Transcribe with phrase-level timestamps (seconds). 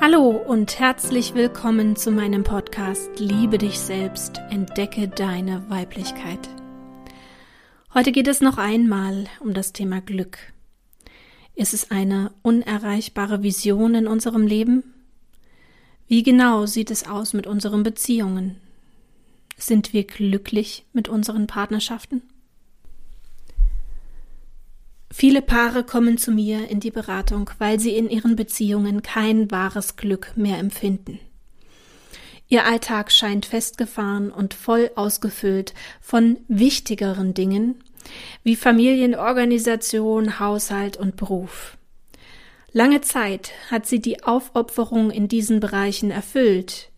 [0.00, 6.38] Hallo und herzlich willkommen zu meinem Podcast Liebe dich selbst, entdecke deine Weiblichkeit.
[7.92, 10.38] Heute geht es noch einmal um das Thema Glück.
[11.56, 14.84] Ist es eine unerreichbare Vision in unserem Leben?
[16.06, 18.60] Wie genau sieht es aus mit unseren Beziehungen?
[19.56, 22.22] Sind wir glücklich mit unseren Partnerschaften?
[25.20, 29.96] Viele Paare kommen zu mir in die Beratung, weil sie in ihren Beziehungen kein wahres
[29.96, 31.18] Glück mehr empfinden.
[32.46, 37.82] Ihr Alltag scheint festgefahren und voll ausgefüllt von wichtigeren Dingen
[38.44, 41.76] wie Familienorganisation, Haushalt und Beruf.
[42.70, 46.92] Lange Zeit hat sie die Aufopferung in diesen Bereichen erfüllt,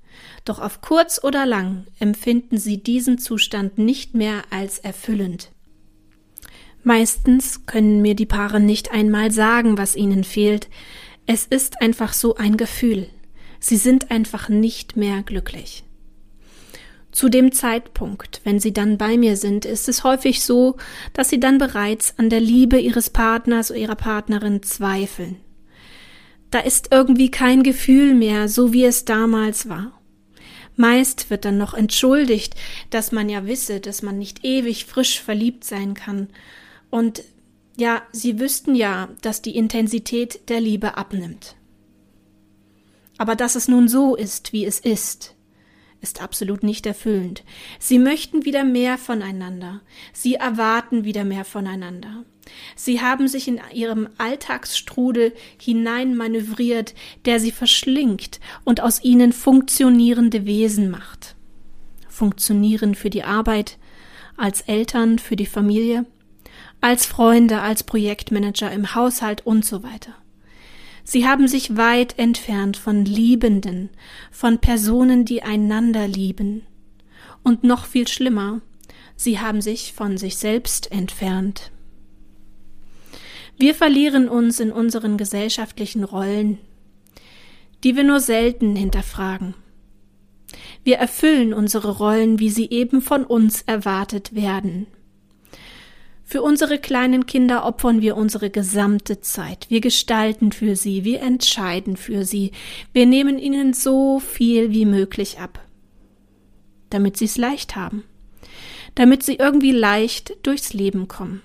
[0.44, 5.52] doch auf kurz oder lang empfinden sie diesen Zustand nicht mehr als erfüllend.
[6.82, 10.68] Meistens können mir die Paare nicht einmal sagen, was ihnen fehlt.
[11.26, 13.08] Es ist einfach so ein Gefühl.
[13.58, 15.84] Sie sind einfach nicht mehr glücklich.
[17.12, 20.76] Zu dem Zeitpunkt, wenn sie dann bei mir sind, ist es häufig so,
[21.12, 25.36] dass sie dann bereits an der Liebe ihres Partners oder ihrer Partnerin zweifeln.
[26.50, 30.00] Da ist irgendwie kein Gefühl mehr, so wie es damals war.
[30.76, 32.54] Meist wird dann noch entschuldigt,
[32.88, 36.28] dass man ja wisse, dass man nicht ewig frisch verliebt sein kann
[36.90, 37.22] und
[37.76, 41.56] ja, sie wüssten ja, dass die Intensität der Liebe abnimmt.
[43.16, 45.34] Aber dass es nun so ist, wie es ist,
[46.00, 47.44] ist absolut nicht erfüllend.
[47.78, 49.82] Sie möchten wieder mehr voneinander.
[50.12, 52.24] Sie erwarten wieder mehr voneinander.
[52.74, 56.94] Sie haben sich in ihrem Alltagsstrudel hineinmanövriert,
[57.26, 61.36] der sie verschlingt und aus ihnen funktionierende Wesen macht.
[62.08, 63.78] Funktionieren für die Arbeit,
[64.36, 66.06] als Eltern, für die Familie,
[66.80, 70.14] als Freunde, als Projektmanager im Haushalt und so weiter.
[71.04, 73.90] Sie haben sich weit entfernt von Liebenden,
[74.30, 76.62] von Personen, die einander lieben.
[77.42, 78.60] Und noch viel schlimmer,
[79.16, 81.72] sie haben sich von sich selbst entfernt.
[83.58, 86.58] Wir verlieren uns in unseren gesellschaftlichen Rollen,
[87.84, 89.54] die wir nur selten hinterfragen.
[90.84, 94.86] Wir erfüllen unsere Rollen, wie sie eben von uns erwartet werden.
[96.30, 99.66] Für unsere kleinen Kinder opfern wir unsere gesamte Zeit.
[99.68, 102.52] Wir gestalten für sie, wir entscheiden für sie,
[102.92, 105.58] wir nehmen ihnen so viel wie möglich ab,
[106.88, 108.04] damit sie es leicht haben,
[108.94, 111.42] damit sie irgendwie leicht durchs Leben kommen.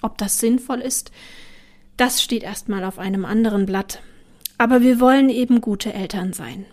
[0.00, 1.12] Ob das sinnvoll ist,
[1.98, 4.00] das steht erstmal auf einem anderen Blatt.
[4.56, 6.64] Aber wir wollen eben gute Eltern sein.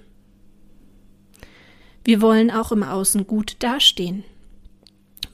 [2.05, 4.23] Wir wollen auch im Außen gut dastehen.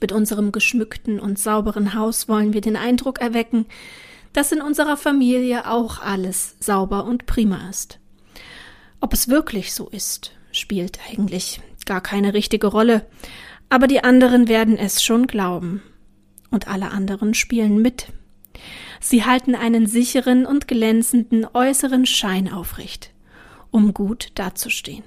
[0.00, 3.66] Mit unserem geschmückten und sauberen Haus wollen wir den Eindruck erwecken,
[4.32, 7.98] dass in unserer Familie auch alles sauber und prima ist.
[9.00, 13.06] Ob es wirklich so ist, spielt eigentlich gar keine richtige Rolle,
[13.68, 15.82] aber die anderen werden es schon glauben.
[16.50, 18.06] Und alle anderen spielen mit.
[19.00, 23.12] Sie halten einen sicheren und glänzenden äußeren Schein aufrecht,
[23.70, 25.04] um gut dazustehen.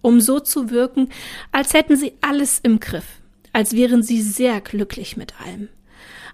[0.00, 1.08] Um so zu wirken,
[1.50, 3.17] als hätten sie alles im Griff,
[3.52, 5.68] als wären sie sehr glücklich mit allem,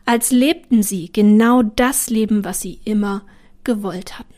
[0.04, 3.22] als lebten sie genau das Leben, was sie immer
[3.64, 4.34] gewollt hatten.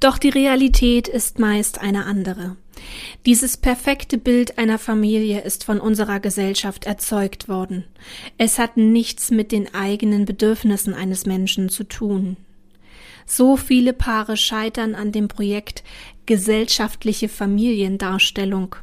[0.00, 2.56] Doch die Realität ist meist eine andere.
[3.24, 7.84] Dieses perfekte Bild einer Familie ist von unserer Gesellschaft erzeugt worden.
[8.36, 12.36] Es hat nichts mit den eigenen Bedürfnissen eines Menschen zu tun.
[13.26, 15.82] So viele Paare scheitern an dem Projekt
[16.26, 18.76] gesellschaftliche Familiendarstellung.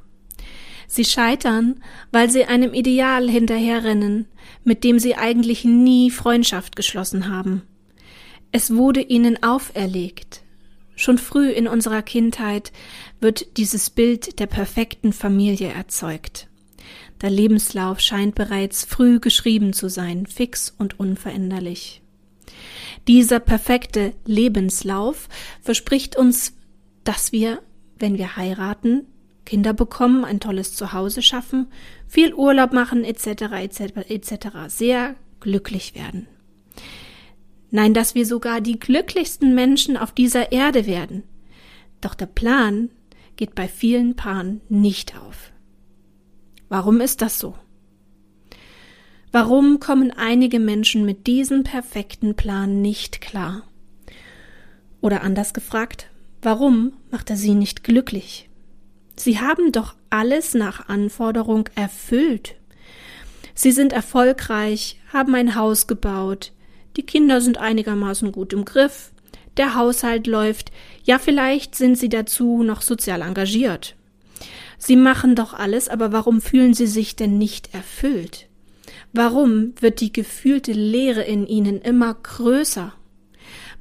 [0.91, 1.81] Sie scheitern,
[2.11, 4.27] weil sie einem Ideal hinterherrennen,
[4.65, 7.61] mit dem sie eigentlich nie Freundschaft geschlossen haben.
[8.51, 10.41] Es wurde ihnen auferlegt.
[10.97, 12.73] Schon früh in unserer Kindheit
[13.21, 16.49] wird dieses Bild der perfekten Familie erzeugt.
[17.21, 22.01] Der Lebenslauf scheint bereits früh geschrieben zu sein, fix und unveränderlich.
[23.07, 25.29] Dieser perfekte Lebenslauf
[25.61, 26.51] verspricht uns,
[27.05, 27.61] dass wir,
[27.97, 29.07] wenn wir heiraten,
[29.51, 31.67] Kinder bekommen, ein tolles Zuhause schaffen,
[32.07, 33.51] viel Urlaub machen etc.
[33.51, 33.81] etc.
[34.07, 34.33] etc.
[34.67, 36.27] sehr glücklich werden.
[37.69, 41.23] Nein, dass wir sogar die glücklichsten Menschen auf dieser Erde werden.
[41.99, 42.91] Doch der Plan
[43.35, 45.51] geht bei vielen Paaren nicht auf.
[46.69, 47.55] Warum ist das so?
[49.33, 53.63] Warum kommen einige Menschen mit diesem perfekten Plan nicht klar?
[55.01, 56.09] Oder anders gefragt,
[56.41, 58.47] warum macht er sie nicht glücklich?
[59.21, 62.55] Sie haben doch alles nach Anforderung erfüllt.
[63.53, 66.53] Sie sind erfolgreich, haben ein Haus gebaut,
[66.97, 69.11] die Kinder sind einigermaßen gut im Griff,
[69.57, 70.71] der Haushalt läuft,
[71.03, 73.95] ja vielleicht sind sie dazu noch sozial engagiert.
[74.79, 78.47] Sie machen doch alles, aber warum fühlen sie sich denn nicht erfüllt?
[79.13, 82.91] Warum wird die gefühlte Leere in ihnen immer größer?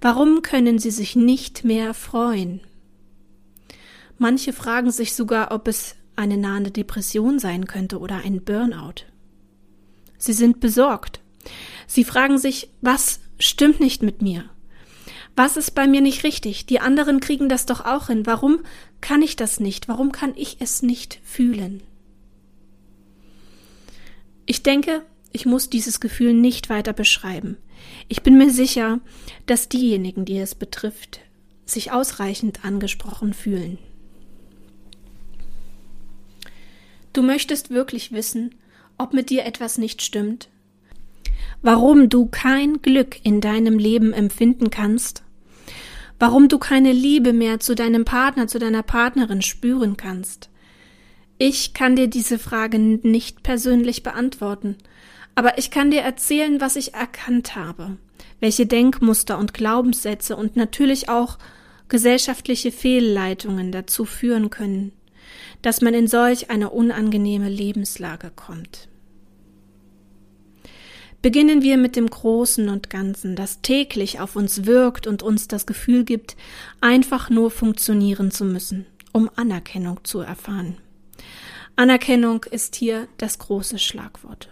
[0.02, 2.60] Warum können sie sich nicht mehr freuen?
[4.22, 9.06] Manche fragen sich sogar, ob es eine nahende Depression sein könnte oder ein Burnout.
[10.18, 11.22] Sie sind besorgt.
[11.86, 14.44] Sie fragen sich, was stimmt nicht mit mir?
[15.36, 16.66] Was ist bei mir nicht richtig?
[16.66, 18.26] Die anderen kriegen das doch auch hin.
[18.26, 18.60] Warum
[19.00, 19.88] kann ich das nicht?
[19.88, 21.82] Warum kann ich es nicht fühlen?
[24.44, 25.02] Ich denke,
[25.32, 27.56] ich muss dieses Gefühl nicht weiter beschreiben.
[28.08, 29.00] Ich bin mir sicher,
[29.46, 31.20] dass diejenigen, die es betrifft,
[31.64, 33.78] sich ausreichend angesprochen fühlen.
[37.12, 38.54] Du möchtest wirklich wissen,
[38.98, 40.48] ob mit dir etwas nicht stimmt,
[41.62, 45.22] warum du kein Glück in deinem Leben empfinden kannst,
[46.18, 50.50] warum du keine Liebe mehr zu deinem Partner, zu deiner Partnerin spüren kannst.
[51.38, 54.76] Ich kann dir diese Frage nicht persönlich beantworten,
[55.34, 57.96] aber ich kann dir erzählen, was ich erkannt habe,
[58.40, 61.38] welche Denkmuster und Glaubenssätze und natürlich auch
[61.88, 64.92] gesellschaftliche Fehlleitungen dazu führen können,
[65.62, 68.88] dass man in solch eine unangenehme Lebenslage kommt.
[71.22, 75.66] Beginnen wir mit dem Großen und Ganzen, das täglich auf uns wirkt und uns das
[75.66, 76.34] Gefühl gibt,
[76.80, 80.78] einfach nur funktionieren zu müssen, um Anerkennung zu erfahren.
[81.76, 84.48] Anerkennung ist hier das große Schlagwort.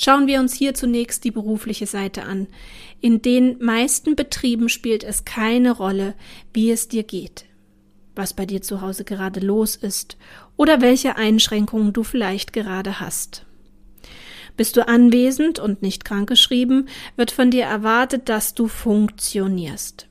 [0.00, 2.48] Schauen wir uns hier zunächst die berufliche Seite an.
[3.00, 6.14] In den meisten Betrieben spielt es keine Rolle,
[6.52, 7.46] wie es dir geht,
[8.14, 10.16] was bei dir zu Hause gerade los ist
[10.56, 13.46] oder welche Einschränkungen du vielleicht gerade hast.
[14.56, 20.08] Bist du anwesend und nicht krankgeschrieben, wird von dir erwartet, dass du funktionierst.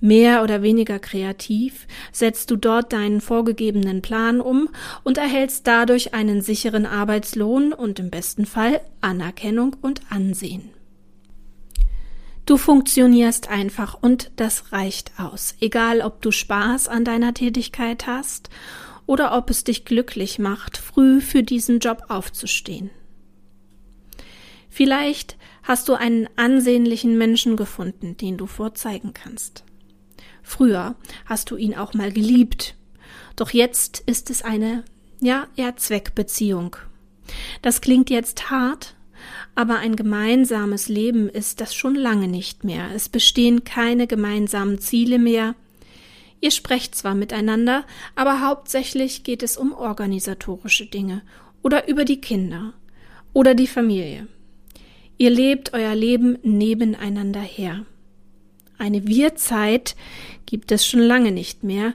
[0.00, 4.68] Mehr oder weniger kreativ setzt du dort deinen vorgegebenen Plan um
[5.02, 10.73] und erhältst dadurch einen sicheren Arbeitslohn und im besten Fall Anerkennung und Ansehen.
[12.46, 18.50] Du funktionierst einfach und das reicht aus, egal ob du Spaß an deiner Tätigkeit hast
[19.06, 22.90] oder ob es dich glücklich macht, früh für diesen Job aufzustehen.
[24.68, 29.64] Vielleicht hast du einen ansehnlichen Menschen gefunden, den du vorzeigen kannst.
[30.42, 32.76] Früher hast du ihn auch mal geliebt,
[33.36, 34.84] doch jetzt ist es eine,
[35.20, 36.76] ja, eher Zweckbeziehung.
[37.62, 38.94] Das klingt jetzt hart,
[39.54, 42.90] aber ein gemeinsames Leben ist das schon lange nicht mehr.
[42.94, 45.54] Es bestehen keine gemeinsamen Ziele mehr,
[46.44, 47.86] Ihr sprecht zwar miteinander,
[48.16, 51.22] aber hauptsächlich geht es um organisatorische Dinge
[51.62, 52.74] oder über die Kinder
[53.32, 54.28] oder die Familie.
[55.16, 57.86] Ihr lebt euer Leben nebeneinander her.
[58.76, 59.96] Eine Wir-Zeit
[60.44, 61.94] gibt es schon lange nicht mehr.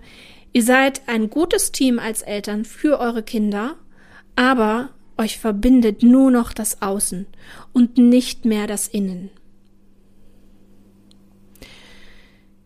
[0.51, 3.75] Ihr seid ein gutes Team als Eltern für eure Kinder,
[4.35, 7.27] aber euch verbindet nur noch das Außen
[7.73, 9.29] und nicht mehr das Innen.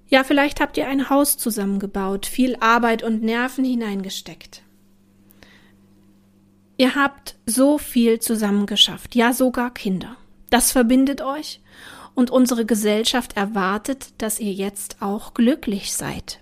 [0.07, 4.61] Ja, vielleicht habt ihr ein Haus zusammengebaut, viel Arbeit und Nerven hineingesteckt.
[6.77, 10.15] Ihr habt so viel zusammengeschafft, ja sogar Kinder.
[10.51, 11.61] Das verbindet euch
[12.13, 16.39] und unsere Gesellschaft erwartet, dass ihr jetzt auch glücklich seid.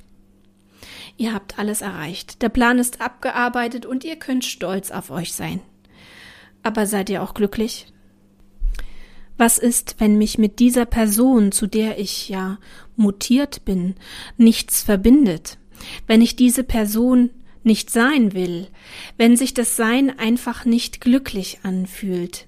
[1.15, 5.61] Ihr habt alles erreicht, der Plan ist abgearbeitet und ihr könnt stolz auf euch sein.
[6.63, 7.87] Aber seid ihr auch glücklich?
[9.37, 12.59] Was ist, wenn mich mit dieser Person, zu der ich ja
[12.95, 13.95] mutiert bin,
[14.37, 15.57] nichts verbindet?
[16.05, 17.31] Wenn ich diese Person
[17.63, 18.67] nicht sein will,
[19.17, 22.47] wenn sich das Sein einfach nicht glücklich anfühlt.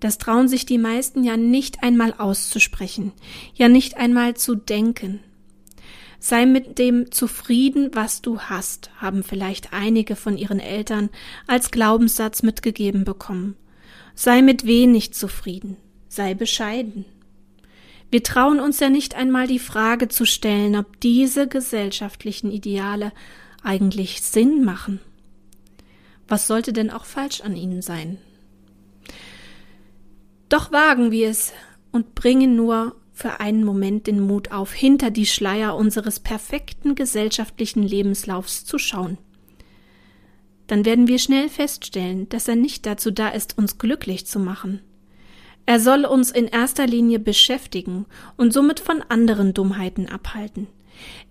[0.00, 3.12] Das trauen sich die meisten ja nicht einmal auszusprechen,
[3.54, 5.20] ja nicht einmal zu denken.
[6.26, 11.10] Sei mit dem zufrieden, was du hast, haben vielleicht einige von ihren Eltern
[11.46, 13.56] als Glaubenssatz mitgegeben bekommen.
[14.14, 15.76] Sei mit wenig zufrieden
[16.14, 17.04] sei bescheiden.
[18.10, 23.12] Wir trauen uns ja nicht einmal die Frage zu stellen, ob diese gesellschaftlichen Ideale
[23.62, 25.00] eigentlich Sinn machen.
[26.26, 28.16] Was sollte denn auch falsch an ihnen sein?
[30.48, 31.52] Doch wagen wir es
[31.92, 37.82] und bringen nur für einen Moment den Mut auf, hinter die Schleier unseres perfekten gesellschaftlichen
[37.82, 39.16] Lebenslaufs zu schauen.
[40.66, 44.80] Dann werden wir schnell feststellen, dass er nicht dazu da ist, uns glücklich zu machen,
[45.66, 48.06] er soll uns in erster Linie beschäftigen
[48.36, 50.66] und somit von anderen Dummheiten abhalten.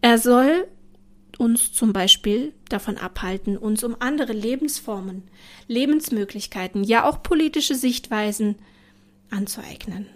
[0.01, 0.67] Er soll
[1.37, 5.23] uns zum Beispiel davon abhalten, uns um andere Lebensformen,
[5.67, 8.55] Lebensmöglichkeiten, ja auch politische Sichtweisen
[9.29, 10.07] anzueignen.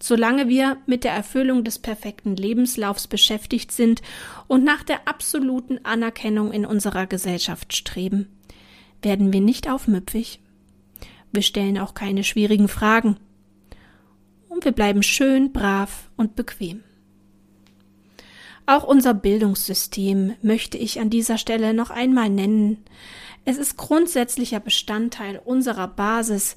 [0.00, 4.02] Solange wir mit der Erfüllung des perfekten Lebenslaufs beschäftigt sind
[4.46, 8.28] und nach der absoluten Anerkennung in unserer Gesellschaft streben,
[9.02, 10.40] werden wir nicht aufmüpfig.
[11.32, 13.16] Wir stellen auch keine schwierigen Fragen.
[14.48, 16.82] Und wir bleiben schön, brav und bequem.
[18.64, 22.84] Auch unser Bildungssystem möchte ich an dieser Stelle noch einmal nennen.
[23.44, 26.56] Es ist grundsätzlicher Bestandteil unserer Basis,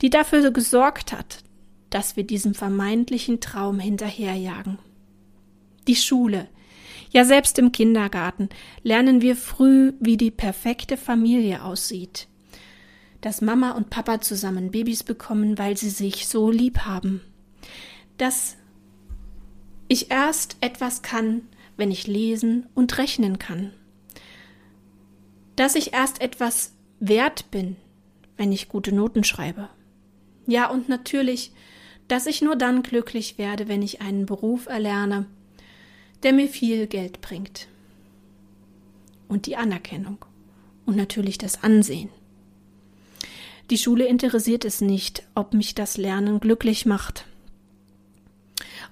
[0.00, 1.44] die dafür gesorgt hat,
[1.92, 4.78] dass wir diesem vermeintlichen Traum hinterherjagen.
[5.86, 6.48] Die Schule.
[7.10, 8.48] Ja, selbst im Kindergarten
[8.82, 12.28] lernen wir früh, wie die perfekte Familie aussieht.
[13.20, 17.20] Dass Mama und Papa zusammen Babys bekommen, weil sie sich so lieb haben.
[18.16, 18.56] Dass
[19.86, 21.42] ich erst etwas kann,
[21.76, 23.72] wenn ich lesen und rechnen kann.
[25.56, 27.76] Dass ich erst etwas wert bin,
[28.38, 29.68] wenn ich gute Noten schreibe.
[30.46, 31.52] Ja, und natürlich,
[32.12, 35.26] dass ich nur dann glücklich werde, wenn ich einen Beruf erlerne,
[36.22, 37.68] der mir viel Geld bringt.
[39.28, 40.24] Und die Anerkennung.
[40.84, 42.10] Und natürlich das Ansehen.
[43.70, 47.24] Die Schule interessiert es nicht, ob mich das Lernen glücklich macht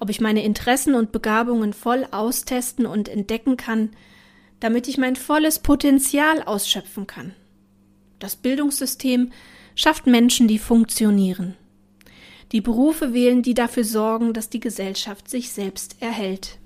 [0.00, 3.90] ob ich meine Interessen und Begabungen voll austesten und entdecken kann,
[4.58, 7.34] damit ich mein volles Potenzial ausschöpfen kann.
[8.18, 9.30] Das Bildungssystem
[9.74, 11.54] schafft Menschen, die funktionieren.
[12.52, 16.58] Die Berufe wählen, die dafür sorgen, dass die Gesellschaft sich selbst erhält.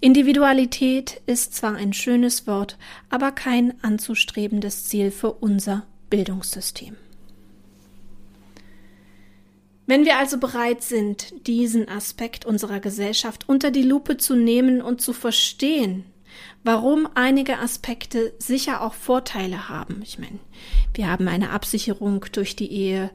[0.00, 2.76] Individualität ist zwar ein schönes Wort,
[3.10, 6.96] aber kein anzustrebendes Ziel für unser Bildungssystem.
[9.86, 15.00] Wenn wir also bereit sind, diesen Aspekt unserer Gesellschaft unter die Lupe zu nehmen und
[15.00, 16.04] zu verstehen,
[16.62, 20.02] warum einige Aspekte sicher auch Vorteile haben.
[20.04, 20.38] Ich meine,
[20.94, 23.10] wir haben eine Absicherung durch die Ehe,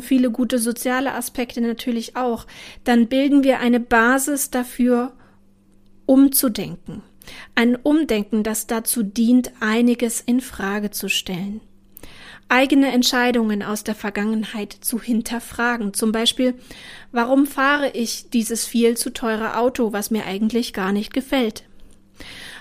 [0.00, 2.46] viele gute soziale Aspekte natürlich auch,
[2.84, 5.12] dann bilden wir eine Basis dafür,
[6.06, 7.02] umzudenken.
[7.54, 11.60] Ein Umdenken, das dazu dient, einiges in Frage zu stellen
[12.50, 15.94] eigene Entscheidungen aus der Vergangenheit zu hinterfragen.
[15.94, 16.54] Zum Beispiel,
[17.12, 21.62] warum fahre ich dieses viel zu teure Auto, was mir eigentlich gar nicht gefällt?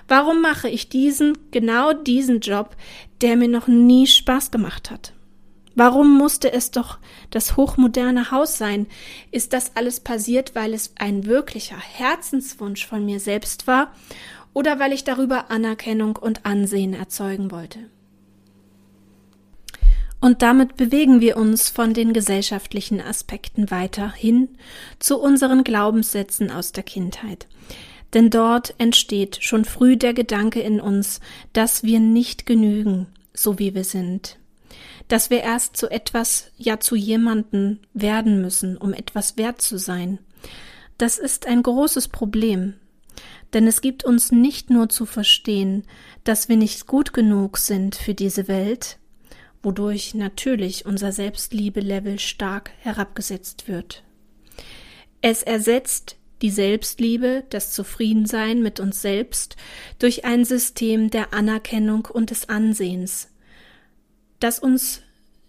[0.08, 2.76] Warum mache ich diesen, genau diesen Job,
[3.22, 5.14] der mir noch nie Spaß gemacht hat?
[5.76, 6.98] Warum musste es doch
[7.30, 8.88] das hochmoderne Haus sein?
[9.32, 13.94] Ist das alles passiert, weil es ein wirklicher Herzenswunsch von mir selbst war
[14.54, 17.80] oder weil ich darüber Anerkennung und Ansehen erzeugen wollte?
[20.22, 24.50] Und damit bewegen wir uns von den gesellschaftlichen Aspekten weiter hin
[25.00, 27.48] zu unseren Glaubenssätzen aus der Kindheit.
[28.14, 31.22] Denn dort entsteht schon früh der Gedanke in uns,
[31.54, 34.39] dass wir nicht genügen, so wie wir sind.
[35.10, 40.20] Dass wir erst zu etwas, ja zu jemanden werden müssen, um etwas wert zu sein.
[40.98, 42.76] Das ist ein großes Problem.
[43.54, 45.84] Denn es gibt uns nicht nur zu verstehen,
[46.24, 49.00] dass wir nicht gut genug sind für diese Welt,
[49.64, 54.04] wodurch natürlich unser Selbstliebe-Level stark herabgesetzt wird.
[55.22, 59.58] Es ersetzt die Selbstliebe, das Zufriedensein mit uns selbst
[59.98, 63.29] durch ein System der Anerkennung und des Ansehens,
[64.40, 65.02] das uns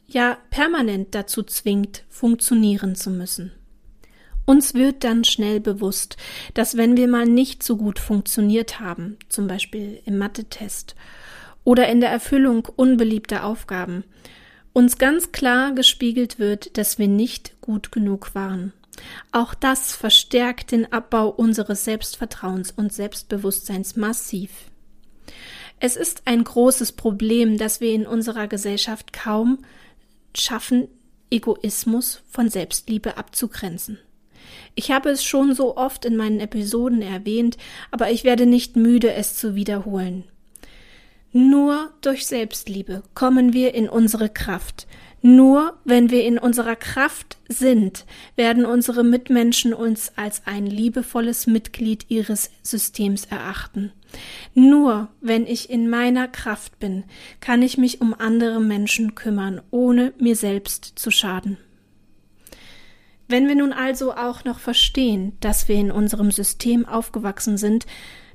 [0.06, 3.52] ja permanent dazu zwingt, funktionieren zu müssen.
[4.44, 6.16] Uns wird dann schnell bewusst,
[6.54, 10.96] dass wenn wir mal nicht so gut funktioniert haben, zum Beispiel im Mathe-Test
[11.62, 14.02] oder in der Erfüllung unbeliebter Aufgaben,
[14.72, 18.72] uns ganz klar gespiegelt wird, dass wir nicht gut genug waren.
[19.32, 24.50] Auch das verstärkt den Abbau unseres Selbstvertrauens und Selbstbewusstseins massiv.
[25.82, 29.64] Es ist ein großes Problem, dass wir in unserer Gesellschaft kaum
[30.36, 30.88] schaffen,
[31.30, 33.98] Egoismus von Selbstliebe abzugrenzen.
[34.74, 37.56] Ich habe es schon so oft in meinen Episoden erwähnt,
[37.90, 40.24] aber ich werde nicht müde, es zu wiederholen.
[41.32, 44.86] Nur durch Selbstliebe kommen wir in unsere Kraft.
[45.22, 52.06] Nur wenn wir in unserer Kraft sind, werden unsere Mitmenschen uns als ein liebevolles Mitglied
[52.08, 53.92] ihres Systems erachten.
[54.54, 57.04] Nur wenn ich in meiner Kraft bin,
[57.40, 61.58] kann ich mich um andere Menschen kümmern, ohne mir selbst zu schaden.
[63.28, 67.86] Wenn wir nun also auch noch verstehen, dass wir in unserem System aufgewachsen sind,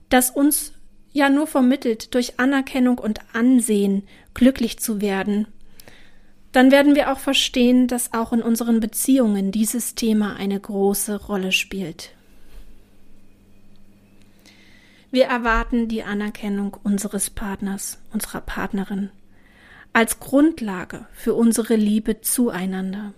[0.07, 0.71] das uns
[1.11, 5.47] ja nur vermittelt, durch Anerkennung und Ansehen glücklich zu werden,
[6.55, 11.51] dann werden wir auch verstehen, dass auch in unseren Beziehungen dieses Thema eine große Rolle
[11.51, 12.12] spielt.
[15.12, 19.09] Wir erwarten die Anerkennung unseres Partners, unserer Partnerin,
[19.91, 23.13] als Grundlage für unsere Liebe zueinander.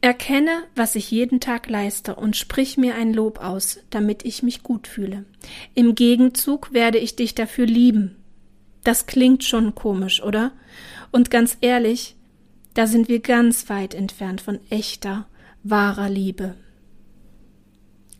[0.00, 4.62] Erkenne, was ich jeden Tag leiste und sprich mir ein Lob aus, damit ich mich
[4.62, 5.26] gut fühle.
[5.74, 8.21] Im Gegenzug werde ich dich dafür lieben.
[8.84, 10.52] Das klingt schon komisch, oder?
[11.10, 12.16] Und ganz ehrlich,
[12.74, 15.26] da sind wir ganz weit entfernt von echter,
[15.62, 16.54] wahrer Liebe.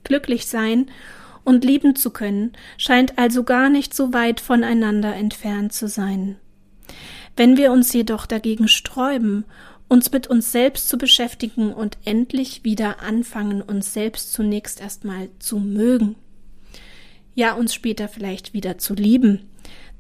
[0.04, 0.90] Glücklich sein
[1.45, 6.37] und lieben zu können, scheint also gar nicht so weit voneinander entfernt zu sein.
[7.37, 9.45] Wenn wir uns jedoch dagegen sträuben
[9.92, 15.59] uns mit uns selbst zu beschäftigen und endlich wieder anfangen, uns selbst zunächst erstmal zu
[15.59, 16.16] mögen.
[17.35, 19.50] Ja, uns später vielleicht wieder zu lieben.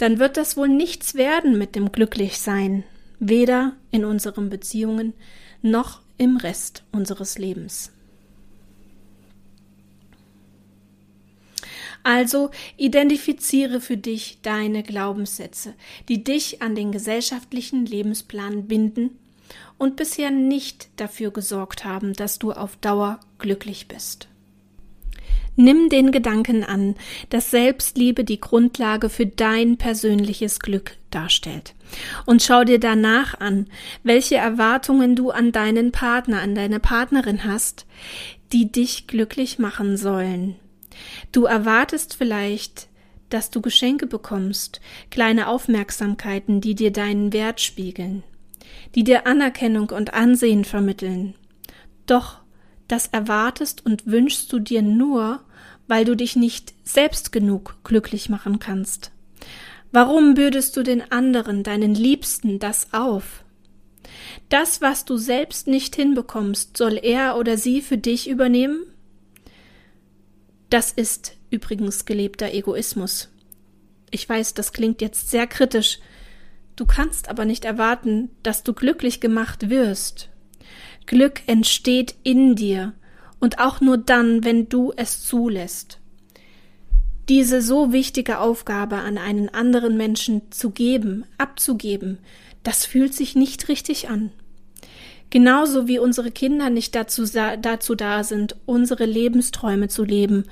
[0.02, 2.82] Dann wird das wohl nichts werden mit dem Glücklichsein,
[3.20, 5.14] weder in unseren Beziehungen
[5.62, 7.92] noch im Rest unseres Lebens.
[12.02, 15.72] Also identifiziere für dich deine Glaubenssätze,
[16.08, 19.20] die dich an den gesellschaftlichen Lebensplan binden
[19.78, 24.26] und bisher nicht dafür gesorgt haben, dass du auf Dauer glücklich bist.
[25.56, 26.94] Nimm den Gedanken an,
[27.30, 31.74] dass Selbstliebe die Grundlage für dein persönliches Glück darstellt.
[32.24, 33.66] Und schau dir danach an,
[34.02, 37.86] welche Erwartungen du an deinen Partner, an deine Partnerin hast,
[38.52, 40.56] die dich glücklich machen sollen.
[41.32, 42.88] Du erwartest vielleicht,
[43.28, 44.80] dass du Geschenke bekommst,
[45.10, 48.22] kleine Aufmerksamkeiten, die dir deinen Wert spiegeln
[48.94, 51.34] die dir Anerkennung und Ansehen vermitteln.
[52.06, 52.41] Doch
[52.92, 55.40] das erwartest und wünschst du dir nur,
[55.88, 59.10] weil du dich nicht selbst genug glücklich machen kannst.
[59.90, 63.44] Warum bürdest du den anderen, deinen Liebsten, das auf?
[64.48, 68.84] Das, was du selbst nicht hinbekommst, soll er oder sie für dich übernehmen?
[70.70, 73.28] Das ist übrigens gelebter Egoismus.
[74.10, 75.98] Ich weiß, das klingt jetzt sehr kritisch,
[76.76, 80.30] Du kannst aber nicht erwarten, dass du glücklich gemacht wirst.
[81.06, 82.92] Glück entsteht in dir
[83.40, 85.98] und auch nur dann, wenn du es zulässt.
[87.28, 92.18] Diese so wichtige Aufgabe an einen anderen Menschen zu geben, abzugeben,
[92.62, 94.32] das fühlt sich nicht richtig an.
[95.30, 100.44] Genauso wie unsere Kinder nicht dazu, dazu da sind, unsere Lebensträume zu leben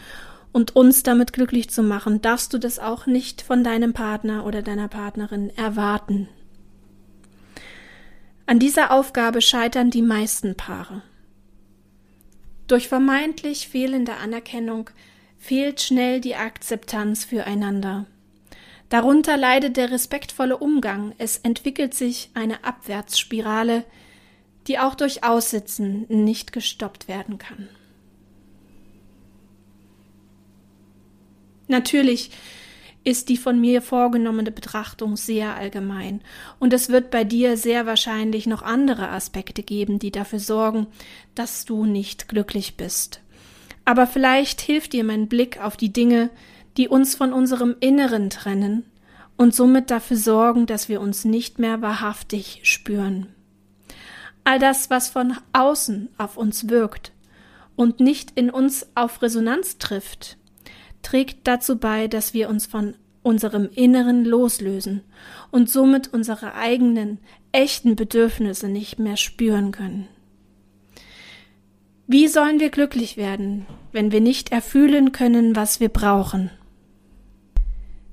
[0.52, 4.62] und uns damit glücklich zu machen, darfst du das auch nicht von deinem Partner oder
[4.62, 6.28] deiner Partnerin erwarten.
[8.50, 11.02] An dieser Aufgabe scheitern die meisten Paare.
[12.66, 14.90] Durch vermeintlich fehlende Anerkennung
[15.38, 18.06] fehlt schnell die Akzeptanz füreinander.
[18.88, 23.84] Darunter leidet der respektvolle Umgang, es entwickelt sich eine Abwärtsspirale,
[24.66, 27.68] die auch durch Aussitzen nicht gestoppt werden kann.
[31.68, 32.32] Natürlich
[33.02, 36.20] ist die von mir vorgenommene Betrachtung sehr allgemein,
[36.58, 40.86] und es wird bei dir sehr wahrscheinlich noch andere Aspekte geben, die dafür sorgen,
[41.34, 43.20] dass du nicht glücklich bist.
[43.84, 46.30] Aber vielleicht hilft dir mein Blick auf die Dinge,
[46.76, 48.84] die uns von unserem Inneren trennen
[49.36, 53.26] und somit dafür sorgen, dass wir uns nicht mehr wahrhaftig spüren.
[54.44, 57.12] All das, was von außen auf uns wirkt
[57.76, 60.36] und nicht in uns auf Resonanz trifft,
[61.02, 65.02] trägt dazu bei, dass wir uns von unserem Inneren loslösen
[65.50, 67.18] und somit unsere eigenen,
[67.52, 70.08] echten Bedürfnisse nicht mehr spüren können.
[72.06, 76.50] Wie sollen wir glücklich werden, wenn wir nicht erfühlen können, was wir brauchen?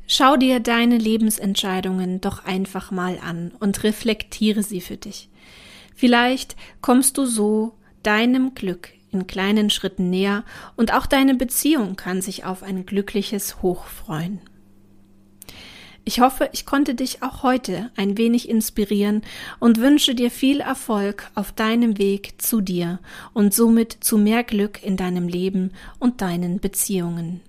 [0.05, 5.29] Schau dir deine Lebensentscheidungen doch einfach mal an und reflektiere sie für dich.
[5.95, 7.73] Vielleicht kommst du so
[8.03, 10.43] deinem Glück in kleinen Schritten näher
[10.75, 14.39] und auch deine Beziehung kann sich auf ein glückliches Hoch freuen.
[16.07, 19.23] Ich hoffe, ich konnte dich auch heute ein wenig inspirieren
[19.59, 22.99] und wünsche dir viel Erfolg auf deinem Weg zu dir
[23.33, 27.41] und somit zu mehr Glück in deinem Leben und deinen Beziehungen.